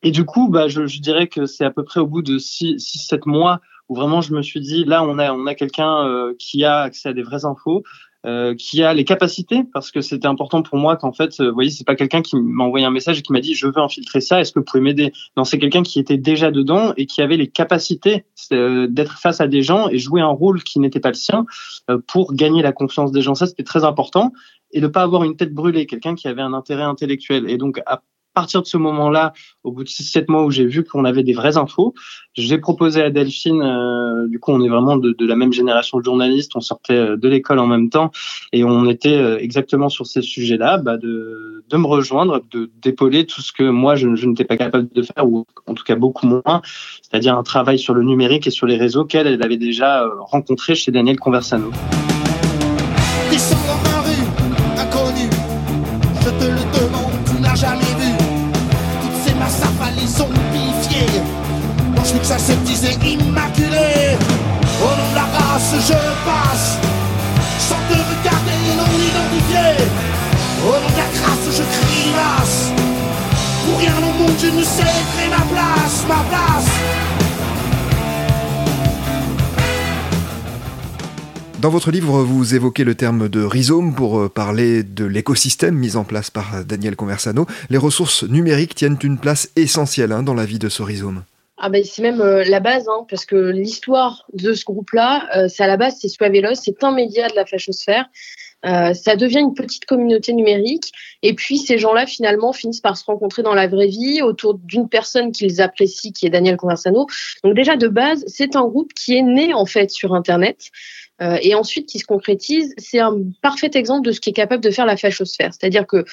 Et 0.02 0.10
du 0.10 0.24
coup 0.24 0.48
bah 0.48 0.68
je, 0.68 0.86
je 0.86 1.00
dirais 1.00 1.26
que 1.26 1.46
c'est 1.46 1.64
à 1.64 1.70
peu 1.70 1.84
près 1.84 2.00
au 2.00 2.06
bout 2.06 2.22
de 2.22 2.38
6 2.38 2.78
7 2.78 3.26
mois 3.26 3.60
où 3.88 3.96
vraiment 3.96 4.20
je 4.20 4.32
me 4.32 4.42
suis 4.42 4.60
dit 4.60 4.84
là 4.84 5.02
on 5.02 5.18
a 5.18 5.32
on 5.32 5.46
a 5.46 5.54
quelqu'un 5.54 6.06
euh, 6.06 6.34
qui 6.38 6.64
a 6.64 6.80
accès 6.80 7.08
à 7.08 7.12
des 7.12 7.22
vraies 7.22 7.44
infos 7.44 7.82
euh, 8.26 8.54
qui 8.54 8.82
a 8.82 8.92
les 8.92 9.04
capacités, 9.04 9.62
parce 9.72 9.90
que 9.90 10.00
c'était 10.02 10.26
important 10.26 10.62
pour 10.62 10.76
moi 10.76 10.96
qu'en 10.96 11.12
fait, 11.12 11.40
euh, 11.40 11.48
vous 11.48 11.54
voyez, 11.54 11.70
c'est 11.70 11.86
pas 11.86 11.94
quelqu'un 11.94 12.20
qui 12.20 12.36
m'a 12.36 12.64
envoyé 12.64 12.84
un 12.84 12.90
message 12.90 13.18
et 13.18 13.22
qui 13.22 13.32
m'a 13.32 13.40
dit 13.40 13.54
je 13.54 13.66
veux 13.66 13.78
infiltrer 13.78 14.20
ça, 14.20 14.40
est-ce 14.40 14.52
que 14.52 14.58
vous 14.58 14.64
pouvez 14.64 14.82
m'aider? 14.82 15.12
Non, 15.36 15.44
c'est 15.44 15.58
quelqu'un 15.58 15.82
qui 15.82 15.98
était 15.98 16.18
déjà 16.18 16.50
dedans 16.50 16.92
et 16.96 17.06
qui 17.06 17.22
avait 17.22 17.38
les 17.38 17.48
capacités 17.48 18.24
euh, 18.52 18.86
d'être 18.88 19.18
face 19.18 19.40
à 19.40 19.48
des 19.48 19.62
gens 19.62 19.88
et 19.88 19.98
jouer 19.98 20.20
un 20.20 20.28
rôle 20.28 20.62
qui 20.62 20.80
n'était 20.80 21.00
pas 21.00 21.08
le 21.08 21.14
sien 21.14 21.46
euh, 21.88 21.98
pour 22.06 22.34
gagner 22.34 22.62
la 22.62 22.72
confiance 22.72 23.10
des 23.10 23.22
gens. 23.22 23.34
Ça, 23.34 23.46
c'était 23.46 23.64
très 23.64 23.84
important 23.84 24.32
et 24.72 24.80
de 24.80 24.86
pas 24.86 25.02
avoir 25.02 25.24
une 25.24 25.36
tête 25.36 25.54
brûlée, 25.54 25.86
quelqu'un 25.86 26.14
qui 26.14 26.28
avait 26.28 26.42
un 26.42 26.52
intérêt 26.52 26.82
intellectuel. 26.82 27.48
Et 27.48 27.56
donc, 27.56 27.80
à 27.86 28.02
partir 28.34 28.62
de 28.62 28.66
ce 28.66 28.76
moment-là, 28.76 29.32
au 29.64 29.72
bout 29.72 29.84
de 29.84 29.88
6-7 29.88 30.26
mois 30.28 30.44
où 30.44 30.50
j'ai 30.50 30.66
vu 30.66 30.84
qu'on 30.84 31.04
avait 31.04 31.22
des 31.22 31.32
vraies 31.32 31.56
infos, 31.56 31.94
j'ai 32.34 32.58
proposé 32.58 33.02
à 33.02 33.10
Delphine, 33.10 33.62
euh, 33.62 34.28
du 34.28 34.38
coup 34.38 34.52
on 34.52 34.62
est 34.62 34.68
vraiment 34.68 34.96
de, 34.96 35.12
de, 35.12 35.26
la 35.26 35.36
même 35.36 35.52
génération 35.52 35.98
de 35.98 36.04
journalistes, 36.04 36.52
on 36.54 36.60
sortait 36.60 36.94
euh, 36.94 37.16
de 37.16 37.28
l'école 37.28 37.58
en 37.58 37.66
même 37.66 37.90
temps 37.90 38.10
et 38.52 38.64
on 38.64 38.88
était 38.88 39.16
euh, 39.16 39.38
exactement 39.38 39.88
sur 39.88 40.06
ces 40.06 40.22
sujets-là, 40.22 40.78
bah 40.78 40.96
de, 40.96 41.64
de 41.68 41.76
me 41.76 41.86
rejoindre, 41.86 42.42
de 42.50 42.70
d'épauler 42.82 43.26
tout 43.26 43.42
ce 43.42 43.52
que 43.52 43.64
moi 43.64 43.96
je, 43.96 44.14
je 44.14 44.26
n'étais 44.26 44.44
pas 44.44 44.56
capable 44.56 44.88
de 44.92 45.02
faire, 45.02 45.26
ou 45.26 45.44
en 45.66 45.74
tout 45.74 45.84
cas 45.84 45.96
beaucoup 45.96 46.26
moins, 46.26 46.62
c'est-à-dire 47.02 47.36
un 47.36 47.42
travail 47.42 47.78
sur 47.78 47.94
le 47.94 48.02
numérique 48.02 48.46
et 48.46 48.50
sur 48.50 48.66
les 48.66 48.76
réseaux 48.76 49.04
qu'elle 49.04 49.26
elle 49.26 49.42
avait 49.42 49.56
déjà 49.56 50.06
rencontré 50.20 50.74
chez 50.74 50.92
Daniel 50.92 51.18
Conversano. 51.18 51.70
Ma 74.60 75.42
place, 75.50 76.04
ma 76.06 76.22
place 76.28 76.68
Dans 81.60 81.70
votre 81.70 81.90
livre, 81.90 82.22
vous 82.22 82.54
évoquez 82.54 82.84
le 82.84 82.94
terme 82.94 83.28
de 83.28 83.42
rhizome 83.42 83.94
pour 83.94 84.30
parler 84.30 84.82
de 84.82 85.04
l'écosystème 85.04 85.74
mis 85.74 85.96
en 85.96 86.04
place 86.04 86.30
par 86.30 86.64
Daniel 86.64 86.96
Conversano. 86.96 87.46
Les 87.70 87.78
ressources 87.78 88.22
numériques 88.22 88.74
tiennent 88.74 88.98
une 89.02 89.18
place 89.18 89.50
essentielle 89.56 90.12
hein, 90.12 90.22
dans 90.22 90.34
la 90.34 90.44
vie 90.44 90.58
de 90.58 90.68
ce 90.68 90.82
rhizome. 90.82 91.22
ah 91.62 91.68
ben, 91.68 91.84
c'est 91.84 92.00
même 92.00 92.22
euh, 92.22 92.42
la 92.44 92.60
base, 92.60 92.88
hein, 92.88 93.04
parce 93.08 93.26
que 93.26 93.36
l'histoire 93.36 94.24
de 94.32 94.54
ce 94.54 94.64
groupe-là, 94.64 95.28
euh, 95.36 95.48
c'est 95.48 95.62
à 95.62 95.66
la 95.66 95.76
base, 95.76 95.98
c'est 96.00 96.08
Suavelos, 96.08 96.54
c'est 96.54 96.82
un 96.82 96.92
média 96.92 97.28
de 97.28 97.36
la 97.36 97.44
fachosphère. 97.44 98.06
Euh, 98.66 98.92
ça 98.94 99.16
devient 99.16 99.40
une 99.40 99.54
petite 99.54 99.84
communauté 99.86 100.32
numérique. 100.32 100.92
Et 101.22 101.34
puis, 101.34 101.58
ces 101.58 101.78
gens-là, 101.78 102.06
finalement, 102.06 102.52
finissent 102.52 102.80
par 102.80 102.96
se 102.96 103.04
rencontrer 103.04 103.42
dans 103.42 103.54
la 103.54 103.66
vraie 103.66 103.86
vie 103.86 104.22
autour 104.22 104.54
d'une 104.54 104.88
personne 104.88 105.32
qu'ils 105.32 105.60
apprécient, 105.60 106.12
qui 106.12 106.26
est 106.26 106.30
Daniel 106.30 106.56
Conversano. 106.56 107.06
Donc, 107.44 107.54
déjà, 107.54 107.76
de 107.76 107.88
base, 107.88 108.24
c'est 108.26 108.56
un 108.56 108.66
groupe 108.66 108.92
qui 108.92 109.16
est 109.16 109.22
né, 109.22 109.54
en 109.54 109.66
fait, 109.66 109.90
sur 109.90 110.14
Internet. 110.14 110.70
Euh, 111.22 111.38
et 111.42 111.54
ensuite, 111.54 111.86
qui 111.86 111.98
se 111.98 112.06
concrétise. 112.06 112.74
C'est 112.78 112.98
un 112.98 113.18
parfait 113.42 113.70
exemple 113.74 114.06
de 114.06 114.12
ce 114.12 114.20
qui 114.20 114.30
est 114.30 114.34
capable 114.34 114.62
de 114.62 114.70
faire 114.70 114.86
la 114.86 114.96
fachosphère. 114.96 115.52
C'est-à-dire 115.52 115.86
que 115.86 116.04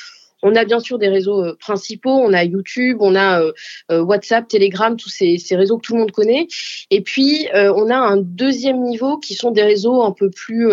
on 0.44 0.56
a 0.56 0.65
bien 0.65 0.79
sûr 0.79 1.00
des 1.00 1.08
réseaux 1.08 1.44
euh, 1.44 1.56
principaux, 1.60 2.12
on 2.12 2.34
a 2.34 2.44
YouTube, 2.44 2.98
on 3.01 3.15
a 3.15 3.41
euh, 3.41 3.51
euh, 3.91 4.01
WhatsApp, 4.01 4.48
Telegram, 4.48 4.96
tous 4.96 5.10
ces, 5.10 5.38
réseaux 5.51 5.77
que 5.77 5.88
tout 5.88 5.94
le 5.94 6.00
monde 6.00 6.12
connaît. 6.12 6.48
Et 6.91 7.01
puis, 7.01 7.48
on 7.53 7.89
a 7.89 7.98
un 7.98 8.17
deuxième 8.17 8.82
niveau 8.82 9.17
qui 9.17 9.34
sont 9.34 9.51
des 9.51 9.63
réseaux 9.63 10.03
un 10.03 10.12
peu 10.12 10.29
plus 10.29 10.70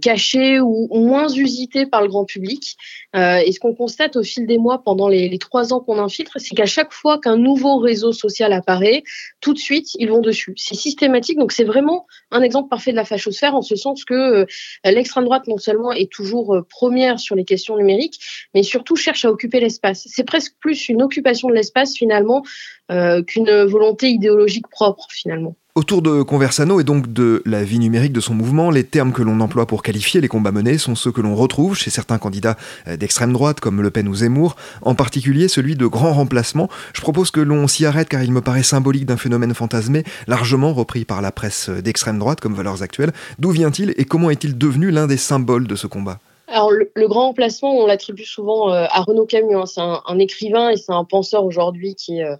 cachés 0.00 0.60
ou 0.60 0.88
moins 0.92 1.28
usités 1.28 1.86
par 1.86 2.02
le 2.02 2.08
grand 2.08 2.24
public. 2.24 2.76
et 3.14 3.50
ce 3.52 3.58
qu'on 3.58 3.74
constate 3.74 4.16
au 4.16 4.22
fil 4.22 4.46
des 4.46 4.58
mois 4.58 4.82
pendant 4.82 5.08
les, 5.08 5.38
trois 5.38 5.72
ans 5.72 5.80
qu'on 5.80 5.98
infiltre, 5.98 6.32
c'est 6.36 6.54
qu'à 6.54 6.66
chaque 6.66 6.92
fois 6.92 7.18
qu'un 7.18 7.36
nouveau 7.36 7.78
réseau 7.78 8.12
social 8.12 8.52
apparaît, 8.52 9.02
tout 9.40 9.54
de 9.54 9.58
suite, 9.58 9.94
ils 9.94 10.10
vont 10.10 10.20
dessus. 10.20 10.52
C'est 10.56 10.74
systématique, 10.74 11.38
donc 11.38 11.52
c'est 11.52 11.64
vraiment 11.64 12.06
un 12.30 12.42
exemple 12.42 12.68
parfait 12.68 12.90
de 12.90 12.96
la 12.96 13.04
fachosphère 13.04 13.54
en 13.54 13.62
ce 13.62 13.76
sens 13.76 14.04
que 14.04 14.46
l'extrême 14.84 15.24
droite 15.24 15.46
non 15.46 15.58
seulement 15.58 15.92
est 15.92 16.10
toujours 16.10 16.58
première 16.68 17.18
sur 17.18 17.36
les 17.36 17.44
questions 17.44 17.76
numériques, 17.76 18.20
mais 18.54 18.62
surtout 18.62 18.81
surtout 18.82 18.96
cherche 18.96 19.24
à 19.24 19.30
occuper 19.30 19.60
l'espace. 19.60 20.08
C'est 20.10 20.24
presque 20.24 20.54
plus 20.58 20.88
une 20.88 21.02
occupation 21.02 21.48
de 21.48 21.54
l'espace 21.54 21.94
finalement 21.94 22.42
euh, 22.90 23.22
qu'une 23.22 23.62
volonté 23.64 24.08
idéologique 24.08 24.66
propre 24.66 25.06
finalement. 25.08 25.54
Autour 25.76 26.02
de 26.02 26.22
Conversano 26.22 26.80
et 26.80 26.84
donc 26.84 27.12
de 27.12 27.42
la 27.46 27.62
vie 27.62 27.78
numérique 27.78 28.12
de 28.12 28.20
son 28.20 28.34
mouvement, 28.34 28.70
les 28.70 28.82
termes 28.82 29.12
que 29.12 29.22
l'on 29.22 29.40
emploie 29.40 29.66
pour 29.66 29.82
qualifier 29.82 30.20
les 30.20 30.26
combats 30.26 30.50
menés 30.50 30.78
sont 30.78 30.96
ceux 30.96 31.12
que 31.12 31.20
l'on 31.20 31.36
retrouve 31.36 31.76
chez 31.76 31.90
certains 31.90 32.18
candidats 32.18 32.56
euh, 32.88 32.96
d'extrême 32.96 33.32
droite 33.32 33.60
comme 33.60 33.80
Le 33.80 33.90
Pen 33.90 34.08
ou 34.08 34.14
Zemmour, 34.16 34.56
en 34.82 34.96
particulier 34.96 35.46
celui 35.46 35.76
de 35.76 35.86
grand 35.86 36.12
remplacement. 36.12 36.68
Je 36.92 37.00
propose 37.02 37.30
que 37.30 37.40
l'on 37.40 37.68
s'y 37.68 37.86
arrête 37.86 38.08
car 38.08 38.24
il 38.24 38.32
me 38.32 38.40
paraît 38.40 38.64
symbolique 38.64 39.06
d'un 39.06 39.16
phénomène 39.16 39.54
fantasmé, 39.54 40.02
largement 40.26 40.74
repris 40.74 41.04
par 41.04 41.22
la 41.22 41.30
presse 41.30 41.70
d'extrême 41.70 42.18
droite 42.18 42.40
comme 42.40 42.54
valeurs 42.54 42.82
actuelles. 42.82 43.12
D'où 43.38 43.50
vient-il 43.50 43.94
et 43.96 44.04
comment 44.06 44.30
est-il 44.30 44.58
devenu 44.58 44.90
l'un 44.90 45.06
des 45.06 45.16
symboles 45.16 45.68
de 45.68 45.76
ce 45.76 45.86
combat? 45.86 46.18
Alors, 46.52 46.70
le, 46.70 47.08
grand 47.08 47.28
remplacement, 47.28 47.74
on 47.78 47.86
l'attribue 47.86 48.26
souvent 48.26 48.70
euh, 48.70 48.84
à 48.90 49.00
Renaud 49.00 49.24
Camus. 49.24 49.56
Hein. 49.56 49.64
C'est 49.64 49.80
un, 49.80 50.18
écrivain 50.18 50.68
et 50.68 50.76
c'est 50.76 50.92
un 50.92 51.04
penseur 51.04 51.46
aujourd'hui 51.46 51.94
qui 51.94 52.18
est 52.18 52.24
euh, 52.24 52.36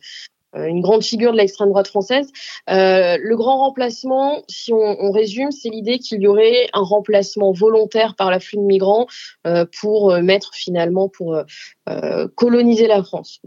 euh, 0.54 0.66
une 0.66 0.82
grande 0.82 1.02
figure 1.02 1.32
de 1.32 1.38
l'extrême 1.38 1.70
droite 1.70 1.88
française. 1.88 2.30
le 2.68 3.34
grand 3.36 3.56
remplacement, 3.56 4.42
si 4.48 4.70
on, 4.74 5.10
résume, 5.12 5.50
c'est 5.50 5.70
l'idée 5.70 5.98
qu'il 5.98 6.20
y 6.20 6.26
aurait 6.26 6.68
un 6.74 6.82
remplacement 6.82 7.52
volontaire 7.52 8.14
par 8.16 8.30
l'afflux 8.30 8.58
de 8.58 8.64
migrants 8.64 9.06
pour 9.80 10.14
mettre 10.18 10.50
finalement 10.52 11.08
pour 11.08 11.42
coloniser 12.34 12.86
la 12.86 13.02
France. 13.02 13.40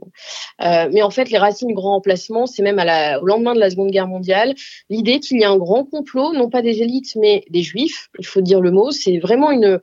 mais 0.60 1.04
en 1.04 1.12
fait, 1.12 1.30
les 1.30 1.38
racines 1.38 1.68
du 1.68 1.76
grand 1.76 1.92
remplacement, 1.92 2.48
c'est 2.48 2.64
même 2.64 2.80
à 2.80 2.86
la, 2.86 3.22
au 3.22 3.28
lendemain 3.28 3.54
de 3.54 3.60
la 3.60 3.70
Seconde 3.70 3.92
Guerre 3.92 4.08
mondiale, 4.08 4.56
l'idée 4.90 5.20
qu'il 5.20 5.40
y 5.40 5.44
a 5.44 5.52
un 5.52 5.58
grand 5.58 5.86
complot, 5.86 6.34
non 6.34 6.50
pas 6.50 6.64
des 6.64 6.82
élites, 6.82 7.16
mais 7.18 7.44
des 7.52 7.62
juifs. 7.62 8.10
Il 8.18 8.26
faut 8.26 8.42
dire 8.42 8.62
le 8.62 8.72
mot. 8.72 8.90
C'est 8.90 9.20
vraiment 9.20 9.52
une 9.52 9.80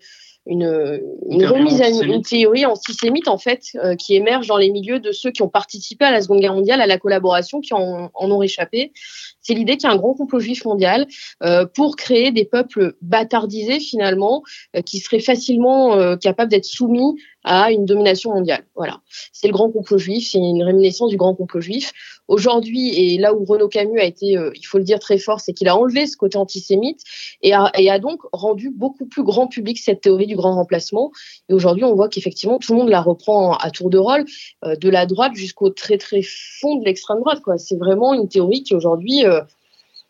une, 0.46 1.00
une 1.30 1.46
remise 1.46 1.80
à 1.80 1.88
une, 1.88 2.22
théorie 2.22 2.66
antisémite 2.66 3.28
en 3.28 3.38
fait 3.38 3.62
euh, 3.76 3.94
qui 3.94 4.16
émerge 4.16 4.48
dans 4.48 4.56
les 4.56 4.70
milieux 4.70 4.98
de 4.98 5.12
ceux 5.12 5.30
qui 5.30 5.42
ont 5.42 5.48
participé 5.48 6.04
à 6.04 6.10
la 6.10 6.20
Seconde 6.20 6.40
Guerre 6.40 6.54
mondiale, 6.54 6.80
à 6.80 6.86
la 6.86 6.98
collaboration, 6.98 7.60
qui 7.60 7.74
en, 7.74 8.10
en 8.12 8.30
ont 8.30 8.38
réchappé. 8.38 8.92
C'est 9.40 9.54
l'idée 9.54 9.76
qu'il 9.76 9.88
y 9.88 9.92
a 9.92 9.94
un 9.94 9.98
grand 9.98 10.14
complot 10.14 10.40
juif 10.40 10.64
mondial 10.64 11.06
euh, 11.42 11.64
pour 11.66 11.96
créer 11.96 12.32
des 12.32 12.44
peuples 12.44 12.94
bâtardisés 13.02 13.78
finalement, 13.78 14.42
euh, 14.76 14.82
qui 14.82 14.98
seraient 14.98 15.20
facilement 15.20 16.16
capables 16.16 16.50
d'être 16.50 16.64
soumis 16.64 17.16
à 17.44 17.72
une 17.72 17.84
domination 17.84 18.32
mondiale. 18.32 18.64
Voilà, 18.76 19.00
c'est 19.32 19.48
le 19.48 19.52
grand 19.52 19.70
complot 19.70 19.98
juif, 19.98 20.28
c'est 20.30 20.38
une 20.38 20.62
réminiscence 20.62 21.10
du 21.10 21.16
grand 21.16 21.34
complot 21.34 21.60
juif. 21.60 21.92
Aujourd'hui, 22.28 22.94
et 22.96 23.18
là 23.18 23.34
où 23.34 23.44
Renaud 23.44 23.68
Camus 23.68 23.98
a 23.98 24.04
été, 24.04 24.36
euh, 24.36 24.52
il 24.54 24.64
faut 24.64 24.78
le 24.78 24.84
dire 24.84 25.00
très 25.00 25.18
fort, 25.18 25.40
c'est 25.40 25.52
qu'il 25.52 25.68
a 25.68 25.76
enlevé 25.76 26.06
ce 26.06 26.16
côté 26.16 26.38
antisémite 26.38 27.00
et 27.42 27.52
a, 27.52 27.98
donc 27.98 28.20
rendu 28.32 28.70
beaucoup 28.70 29.06
plus 29.06 29.22
grand 29.22 29.48
public 29.48 29.78
cette 29.78 30.00
théorie 30.00 30.26
du 30.26 30.36
grand 30.36 30.54
remplacement. 30.54 31.10
Et 31.48 31.54
aujourd'hui, 31.54 31.84
on 31.84 31.94
voit 31.94 32.08
qu'effectivement, 32.08 32.58
tout 32.58 32.72
le 32.72 32.78
monde 32.78 32.88
la 32.88 33.02
reprend 33.02 33.54
à 33.56 33.70
tour 33.70 33.90
de 33.90 33.98
rôle, 33.98 34.24
euh, 34.64 34.76
de 34.76 34.88
la 34.88 35.06
droite 35.06 35.34
jusqu'au 35.34 35.70
très 35.70 35.98
très 35.98 36.22
fond 36.22 36.76
de 36.76 36.84
l'extrême 36.84 37.18
droite. 37.18 37.42
C'est 37.58 37.76
vraiment 37.76 38.14
une 38.14 38.28
théorie 38.28 38.62
qui 38.62 38.74
aujourd'hui, 38.74 39.26
euh, 39.26 39.40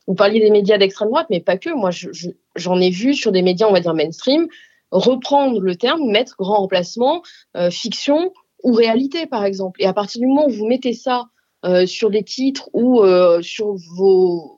vous 0.06 0.14
parliez 0.14 0.40
des 0.40 0.50
médias 0.50 0.78
d'extrême 0.78 1.08
droite, 1.08 1.28
mais 1.30 1.40
pas 1.40 1.56
que. 1.56 1.70
Moi, 1.70 1.90
j'en 2.56 2.80
ai 2.80 2.90
vu 2.90 3.14
sur 3.14 3.32
des 3.32 3.42
médias, 3.42 3.68
on 3.68 3.72
va 3.72 3.80
dire 3.80 3.94
mainstream, 3.94 4.48
reprendre 4.92 5.60
le 5.60 5.74
terme, 5.74 6.08
mettre 6.10 6.36
grand 6.38 6.58
remplacement, 6.58 7.22
euh, 7.56 7.70
fiction 7.70 8.32
ou 8.62 8.72
réalité, 8.72 9.26
par 9.26 9.44
exemple. 9.44 9.82
Et 9.82 9.86
à 9.86 9.92
partir 9.92 10.20
du 10.20 10.26
moment 10.26 10.46
où 10.46 10.50
vous 10.50 10.66
mettez 10.66 10.92
ça 10.92 11.24
euh, 11.64 11.86
sur 11.86 12.10
des 12.10 12.22
titres 12.22 12.68
ou 12.72 13.00
euh, 13.00 13.42
sur 13.42 13.74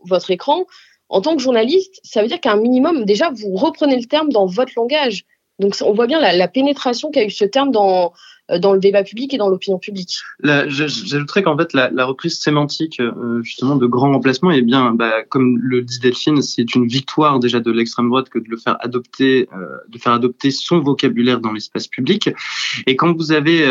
votre 0.06 0.30
écran, 0.30 0.66
en 1.08 1.20
tant 1.20 1.36
que 1.36 1.42
journaliste, 1.42 2.00
ça 2.02 2.22
veut 2.22 2.28
dire 2.28 2.40
qu'à 2.40 2.52
un 2.52 2.56
minimum, 2.56 3.04
déjà, 3.04 3.30
vous 3.30 3.54
reprenez 3.54 3.96
le 3.96 4.04
terme 4.04 4.30
dans 4.30 4.46
votre 4.46 4.72
langage. 4.76 5.24
Donc, 5.60 5.76
on 5.82 5.92
voit 5.92 6.06
bien 6.06 6.20
la, 6.20 6.48
pénétration 6.48 7.10
qu'a 7.10 7.24
eu 7.24 7.30
ce 7.30 7.44
terme 7.44 7.70
dans, 7.70 8.12
dans 8.60 8.74
le 8.74 8.78
débat 8.78 9.02
public 9.02 9.32
et 9.32 9.38
dans 9.38 9.48
l'opinion 9.48 9.78
publique. 9.78 10.18
J'ajouterais 10.42 11.42
qu'en 11.42 11.56
fait 11.56 11.72
la, 11.72 11.90
la, 11.90 12.04
reprise 12.04 12.38
sémantique 12.38 13.00
euh, 13.00 13.42
justement 13.42 13.76
de 13.76 13.86
grand 13.86 14.12
remplacement 14.12 14.50
est 14.50 14.62
bien, 14.62 14.92
bah, 14.92 15.22
comme 15.22 15.56
le 15.58 15.80
dit 15.80 15.98
Delphine, 15.98 16.42
c'est 16.42 16.74
une 16.74 16.86
victoire 16.86 17.40
déjà 17.40 17.60
de 17.60 17.70
l'extrême 17.70 18.08
droite 18.08 18.28
que 18.28 18.38
de 18.38 18.48
le 18.48 18.58
faire 18.58 18.76
adopter, 18.80 19.48
euh, 19.54 19.78
de 19.88 19.98
faire 19.98 20.12
adopter 20.12 20.50
son 20.50 20.80
vocabulaire 20.80 21.40
dans 21.40 21.52
l'espace 21.52 21.88
public. 21.88 22.30
Et 22.86 22.96
quand 22.96 23.16
vous 23.16 23.32
avez, 23.32 23.66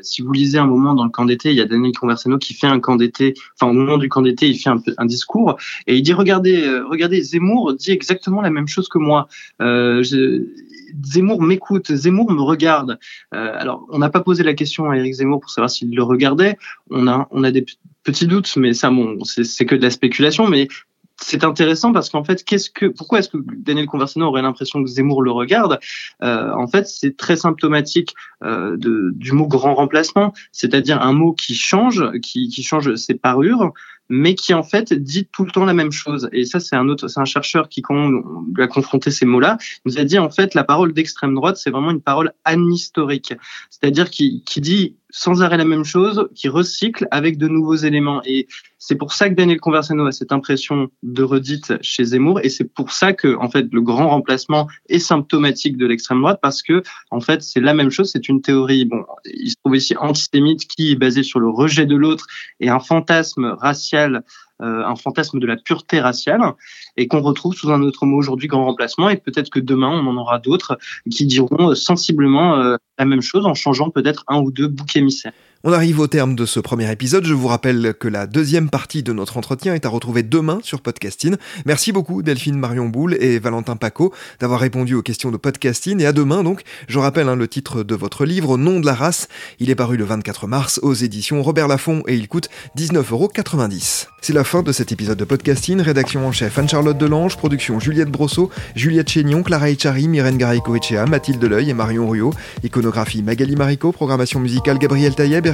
si 0.00 0.22
vous 0.22 0.32
lisez 0.32 0.58
un 0.58 0.66
moment 0.66 0.94
dans 0.94 1.04
le 1.04 1.10
camp 1.10 1.26
d'été, 1.26 1.50
il 1.50 1.56
y 1.56 1.60
a 1.60 1.66
Daniel 1.66 1.92
Conversano 1.92 2.38
qui 2.38 2.54
fait 2.54 2.66
un 2.66 2.80
camp 2.80 2.96
d'été, 2.96 3.34
enfin 3.58 3.70
au 3.70 3.74
moment 3.74 3.98
du 3.98 4.08
camp 4.08 4.22
d'été, 4.22 4.48
il 4.48 4.56
fait 4.56 4.70
un, 4.70 4.80
un, 4.96 5.06
discours 5.06 5.58
et 5.86 5.96
il 5.96 6.02
dit 6.02 6.14
regardez, 6.14 6.66
regardez, 6.88 7.20
Zemmour 7.22 7.74
dit 7.74 7.90
exactement 7.90 8.40
la 8.40 8.50
même 8.50 8.68
chose 8.68 8.88
que 8.88 8.98
moi. 8.98 9.28
Je, 9.60 10.44
Zemmour 11.02 11.42
m'écoute, 11.42 11.92
Zemmour 11.94 12.30
me 12.32 12.42
regarde. 12.42 12.98
Euh, 13.34 13.52
alors, 13.58 13.86
on 13.90 13.98
n'a 13.98 14.10
pas 14.10 14.20
posé 14.20 14.42
la 14.42 14.54
question 14.54 14.90
à 14.90 14.96
Eric 14.96 15.14
Zemmour 15.14 15.40
pour 15.40 15.50
savoir 15.50 15.70
s'il 15.70 15.94
le 15.94 16.02
regardait. 16.02 16.56
On 16.90 17.08
a, 17.08 17.28
on 17.30 17.44
a 17.44 17.50
des 17.50 17.64
petits 18.02 18.26
doutes, 18.26 18.56
mais 18.56 18.74
ça, 18.74 18.90
bon, 18.90 19.18
c'est 19.24 19.66
que 19.66 19.74
de 19.74 19.82
la 19.82 19.90
spéculation. 19.90 20.46
Mais 20.48 20.68
c'est 21.20 21.44
intéressant 21.44 21.92
parce 21.92 22.10
qu'en 22.10 22.24
fait, 22.24 22.44
qu'est-ce 22.44 22.70
que, 22.70 22.86
pourquoi 22.86 23.20
est-ce 23.20 23.28
que 23.28 23.38
Daniel 23.56 23.86
Conversano 23.86 24.26
aurait 24.26 24.42
l'impression 24.42 24.82
que 24.82 24.90
Zemmour 24.90 25.22
le 25.22 25.30
regarde? 25.30 25.78
Euh, 26.22 26.50
En 26.52 26.66
fait, 26.66 26.86
c'est 26.88 27.16
très 27.16 27.36
symptomatique 27.36 28.14
euh, 28.42 28.76
de, 28.76 29.12
du 29.14 29.32
mot 29.32 29.46
grand 29.46 29.74
remplacement, 29.74 30.32
c'est-à-dire 30.52 31.00
un 31.00 31.12
mot 31.12 31.32
qui 31.32 31.54
change, 31.54 32.10
qui, 32.20 32.48
qui 32.48 32.62
change 32.62 32.94
ses 32.96 33.14
parures, 33.14 33.72
mais 34.08 34.34
qui 34.34 34.54
en 34.54 34.62
fait 34.62 34.92
dit 34.92 35.28
tout 35.32 35.44
le 35.44 35.50
temps 35.50 35.64
la 35.64 35.74
même 35.74 35.92
chose. 35.92 36.28
Et 36.32 36.44
ça, 36.44 36.60
c'est 36.60 36.76
un 36.76 36.88
autre, 36.88 37.08
c'est 37.08 37.20
un 37.20 37.24
chercheur 37.24 37.68
qui, 37.68 37.82
quand 37.82 37.94
on 37.94 38.44
lui 38.54 38.62
a 38.62 38.66
confronté 38.66 39.10
ces 39.10 39.26
mots-là, 39.26 39.58
nous 39.84 39.98
a 39.98 40.04
dit 40.04 40.18
en 40.18 40.30
fait 40.30 40.54
la 40.54 40.64
parole 40.64 40.92
d'extrême 40.92 41.34
droite, 41.34 41.56
c'est 41.56 41.70
vraiment 41.70 41.90
une 41.90 42.02
parole 42.02 42.32
anhistorique, 42.44 43.34
c'est-à-dire 43.70 44.10
qui, 44.10 44.42
qui 44.44 44.60
dit 44.60 44.96
sans 45.16 45.42
arrêt 45.42 45.58
la 45.58 45.64
même 45.64 45.84
chose, 45.84 46.28
qui 46.34 46.48
recycle 46.48 47.06
avec 47.12 47.38
de 47.38 47.46
nouveaux 47.46 47.76
éléments. 47.76 48.20
Et 48.24 48.48
c'est 48.78 48.96
pour 48.96 49.12
ça 49.12 49.30
que 49.30 49.34
Daniel 49.34 49.60
Conversano 49.60 50.06
a 50.06 50.10
cette 50.12 50.32
impression 50.32 50.88
de 51.04 51.22
redite 51.22 51.74
chez 51.82 52.04
Zemmour, 52.04 52.40
et 52.42 52.48
c'est 52.48 52.64
pour 52.64 52.90
ça 52.90 53.12
que 53.12 53.36
en 53.36 53.48
fait 53.48 53.66
le 53.70 53.80
grand 53.80 54.08
remplacement 54.08 54.66
est 54.88 54.98
symptomatique 54.98 55.76
de 55.76 55.86
l'extrême 55.86 56.18
droite 56.18 56.40
parce 56.42 56.62
que 56.62 56.82
en 57.12 57.20
fait 57.20 57.44
c'est 57.44 57.60
la 57.60 57.74
même 57.74 57.90
chose, 57.90 58.10
c'est 58.10 58.28
une 58.28 58.42
théorie. 58.42 58.86
Bon, 58.86 59.04
il 59.24 59.50
se 59.50 59.54
trouve 59.62 59.76
ici 59.76 59.96
antisémite 59.96 60.66
qui 60.66 60.90
est 60.90 60.96
basée 60.96 61.22
sur 61.22 61.38
le 61.38 61.48
rejet 61.48 61.86
de 61.86 61.94
l'autre 61.94 62.26
et 62.58 62.68
un 62.68 62.80
fantasme 62.80 63.54
racial 63.60 64.24
un 64.60 64.96
fantasme 64.96 65.40
de 65.40 65.46
la 65.46 65.56
pureté 65.56 66.00
raciale 66.00 66.40
et 66.96 67.08
qu'on 67.08 67.20
retrouve 67.20 67.54
sous 67.54 67.70
un 67.70 67.82
autre 67.82 68.06
mot 68.06 68.16
aujourd'hui 68.16 68.48
grand 68.48 68.64
remplacement 68.64 69.08
et 69.08 69.16
peut-être 69.16 69.50
que 69.50 69.60
demain 69.60 69.90
on 69.90 70.06
en 70.06 70.16
aura 70.16 70.38
d'autres 70.38 70.78
qui 71.10 71.26
diront 71.26 71.74
sensiblement 71.74 72.56
euh, 72.56 72.76
la 72.98 73.04
même 73.04 73.22
chose 73.22 73.46
en 73.46 73.54
changeant 73.54 73.90
peut-être 73.90 74.24
un 74.28 74.40
ou 74.40 74.50
deux 74.50 74.68
boucs 74.68 74.96
émissaires. 74.96 75.32
On 75.66 75.72
arrive 75.72 75.98
au 75.98 76.06
terme 76.06 76.36
de 76.36 76.44
ce 76.44 76.60
premier 76.60 76.92
épisode. 76.92 77.24
Je 77.24 77.32
vous 77.32 77.48
rappelle 77.48 77.94
que 77.98 78.06
la 78.06 78.26
deuxième 78.26 78.68
partie 78.68 79.02
de 79.02 79.14
notre 79.14 79.38
entretien 79.38 79.74
est 79.74 79.86
à 79.86 79.88
retrouver 79.88 80.22
demain 80.22 80.58
sur 80.62 80.82
Podcasting. 80.82 81.36
Merci 81.64 81.90
beaucoup 81.90 82.22
Delphine 82.22 82.58
Marion 82.58 82.90
Boule 82.90 83.16
et 83.18 83.38
Valentin 83.38 83.74
Paco 83.74 84.12
d'avoir 84.40 84.60
répondu 84.60 84.94
aux 84.94 85.00
questions 85.00 85.30
de 85.30 85.38
Podcasting. 85.38 86.02
Et 86.02 86.06
à 86.06 86.12
demain 86.12 86.42
donc. 86.42 86.64
Je 86.86 86.98
rappelle 86.98 87.30
hein, 87.30 87.34
le 87.34 87.48
titre 87.48 87.82
de 87.82 87.94
votre 87.94 88.26
livre, 88.26 88.58
Nom 88.58 88.78
de 88.78 88.84
la 88.84 88.92
race. 88.92 89.26
Il 89.58 89.70
est 89.70 89.74
paru 89.74 89.96
le 89.96 90.04
24 90.04 90.46
mars 90.48 90.80
aux 90.82 90.92
éditions 90.92 91.42
Robert 91.42 91.66
Laffont 91.66 92.02
et 92.06 92.14
il 92.14 92.28
coûte 92.28 92.50
19,90€. 92.76 94.08
C'est 94.20 94.34
la 94.34 94.44
fin 94.44 94.62
de 94.62 94.70
cet 94.70 94.92
épisode 94.92 95.16
de 95.16 95.24
Podcasting. 95.24 95.80
Rédaction 95.80 96.26
en 96.26 96.32
chef 96.32 96.58
Anne-Charlotte 96.58 96.98
Delange, 96.98 97.38
production 97.38 97.80
Juliette 97.80 98.10
Brosseau, 98.10 98.50
Juliette 98.74 99.08
Chénion, 99.08 99.42
Clara 99.42 99.70
Echari, 99.70 100.08
Myrène 100.08 100.36
Garico 100.36 100.76
Echea, 100.76 101.06
Mathilde 101.06 101.42
Leuil 101.42 101.70
et 101.70 101.74
Marion 101.74 102.06
Ruot, 102.06 102.34
iconographie 102.62 103.22
Magali 103.22 103.56
Marico, 103.56 103.92
programmation 103.92 104.40
musicale 104.40 104.78
Gabriel 104.78 105.14
Taïeb 105.14 105.53